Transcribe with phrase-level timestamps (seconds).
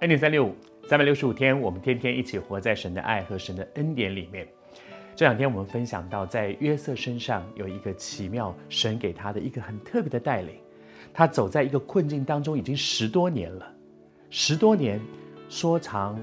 [0.00, 0.54] 恩典三六五，
[0.86, 4.46] 三百六十五天，我们天天一起活在神的爱和神的恩典里面。
[5.14, 10.54] 这两天我们分享到，在约瑟身上有一个奇妙，神给他的一个很特别的带领。
[11.14, 13.74] 他走在一个困境当中已经十多年了，
[14.28, 15.00] 十多年
[15.48, 16.20] 说长，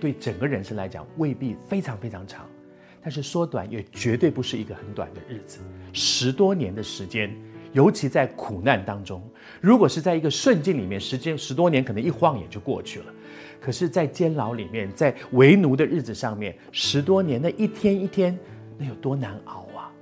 [0.00, 2.44] 对整个人生来讲未必非常非常长，
[3.00, 5.60] 但是说短也绝对不是一个很短的日子。
[5.92, 7.32] 十多年的时间。
[7.72, 9.22] 尤其在苦难当中，
[9.60, 13.06] 如果是在一个顺境里面，时间十多年可能一晃眼就过去了。
[13.60, 18.36] 可是，在监牢里面，在为奴的日子上面，十多年那一天一天，
[18.78, 19.92] 那有多难熬啊！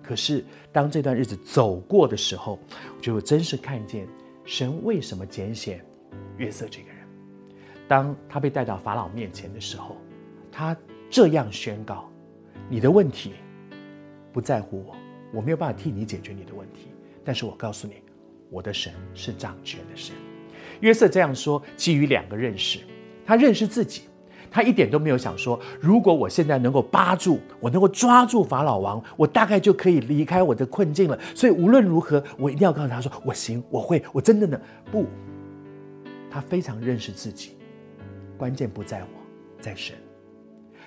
[0.00, 2.58] 可是，当这段日子走过的时候，
[2.96, 4.06] 我就真是看见
[4.44, 5.84] 神为什么拣选
[6.36, 6.98] 约瑟这个人。
[7.88, 9.96] 当他被带到法老面前的时候，
[10.52, 10.76] 他
[11.10, 12.08] 这样宣告
[12.70, 13.32] ：“你的问题
[14.32, 14.96] 不在乎我，
[15.32, 16.86] 我没有办法替你解决你的问题。”
[17.24, 17.94] 但是我告诉你，
[18.50, 20.14] 我的神是掌权的神。
[20.80, 22.80] 约瑟这样说，基于两个认识。
[23.26, 24.02] 他认识自己，
[24.50, 31.18] 他一点都没有想说，如果我现在能够扒住，我能够抓住法老王，我大概就可以离开我的困境了。
[31.34, 34.60] 所以无论如何，我一定要告诉他说，我行，我会，我真的呢。
[34.90, 35.06] 不，
[36.30, 37.56] 他非常认识自己，
[38.36, 39.08] 关键不在我，
[39.60, 39.94] 在神。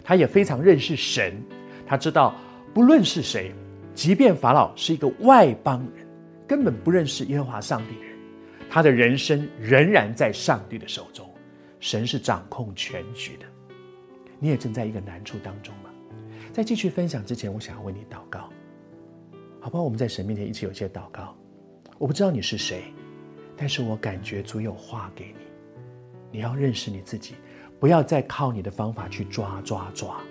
[0.04, 1.42] 他也非常认识神，
[1.86, 2.36] 他知道
[2.74, 3.54] 不论是谁，
[3.94, 6.06] 即便法老是一个外邦人。
[6.48, 8.18] 根本不认识耶和华上帝的人，
[8.70, 11.30] 他的人生仍然在上帝的手中。
[11.80, 13.46] 神是掌控全局的。
[14.40, 15.90] 你也正在一个难处当中吗？
[16.54, 18.50] 在继续分享之前，我想要为你祷告，
[19.60, 19.84] 好不好？
[19.84, 21.36] 我们在神面前一起有些祷告。
[21.98, 22.84] 我不知道你是谁，
[23.58, 25.46] 但是我感觉主有话给你。
[26.32, 27.36] 你要认识你自己，
[27.80, 30.22] 不要再靠你的方法去抓抓抓，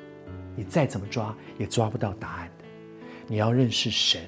[0.57, 2.65] 你再怎么抓也抓不到答案的。
[3.27, 4.23] 你要认识神，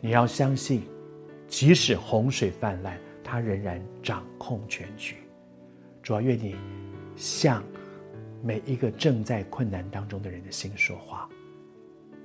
[0.00, 0.82] 你要相信。
[1.46, 5.16] 即使洪水泛滥，他仍然掌控全局。
[6.02, 6.56] 主要愿你
[7.16, 7.62] 向
[8.42, 11.28] 每一个正在困难当中的人的心说话，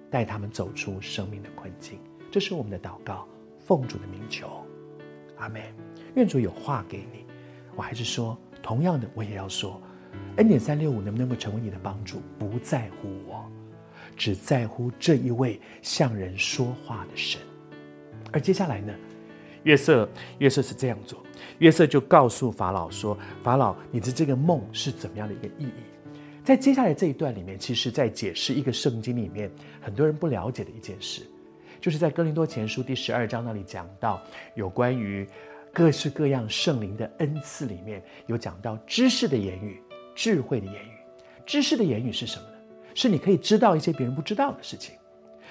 [0.09, 2.00] 带他们走出生命的困境。
[2.31, 3.28] 这是我们的祷告，
[3.59, 4.66] 奉主的名求，
[5.38, 5.62] 阿门。
[6.16, 7.25] 愿主有话给你。
[7.75, 9.81] 我还是说，同样的，我也要说
[10.36, 12.22] ，，N 点三六五能不能够成为你的帮助？
[12.38, 13.50] 不在乎我，
[14.18, 17.40] 只在乎这一位向人说话的神。
[18.31, 18.94] 而接下来呢？
[19.63, 21.21] 约瑟，约瑟是这样做。
[21.59, 25.73] 约瑟就告诉法老说：“法老，你的这个梦是怎么样的一个意义？”
[26.43, 31.21] 在接下来这一段里面，其实在解释一个圣经里面很多人不了解的一件事，
[31.79, 34.21] 就是在哥林多前书第十二章那里讲到
[34.55, 35.27] 有关于
[35.73, 39.81] 各式各样圣灵的恩赐里面有讲到知识的言语、
[40.15, 40.91] 智慧的言语。
[41.45, 42.55] 知识的言语是什么呢？
[42.95, 44.95] 是你可以知道一些别人不知道的事情，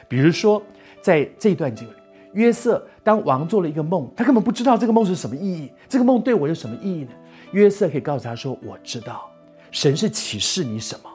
[0.09, 0.63] 比如说
[1.01, 1.98] 在这一段经文。
[2.33, 7.11] 约瑟当王做了一个梦，他根本不知道这个梦是什么意义，这个梦对我有什么意义呢？
[7.53, 9.31] 约瑟可以告诉他说：“我知道，
[9.71, 11.11] 神是启示你什么，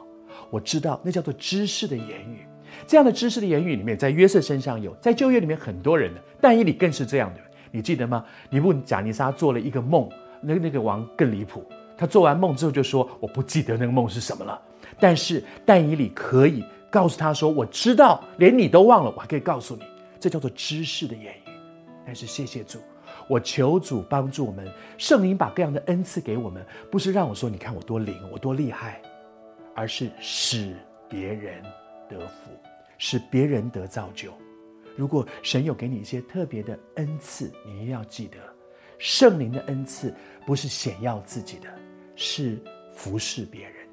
[0.50, 2.44] 我知道，那叫做知识的言语。
[2.86, 7.40] 这样的知识的言语里面，在约瑟身上有，在旧约里面很多人的，但以理更是这样的。
[7.70, 8.24] 你记得吗？
[8.50, 10.08] 尼布甲尼撒做了一个梦，
[10.40, 11.64] 那那个王更离谱，
[11.96, 14.60] 他做完梦之后就说：我不记得那个梦是什么了。
[14.98, 19.82] 但是但以理可以告诉他说：我知道，连你都忘了，我还可以告诉你。”
[20.24, 21.50] 这叫做知识的言语，
[22.06, 22.78] 但是谢谢主，
[23.28, 29.02] 我求主帮助我们，圣灵把各样的恩赐给我们，不是让我说你看我多灵，我多厉害，
[29.76, 30.74] 而是使
[31.10, 31.62] 别人
[32.08, 32.50] 得福，
[32.96, 34.32] 使别人得造就。
[34.96, 38.38] 如果神有给你一些特别的恩赐，你一定要记得，
[38.98, 40.14] 圣灵的恩赐
[40.46, 41.68] 不是显耀自己的，
[42.16, 42.58] 是
[42.94, 43.83] 服侍别人。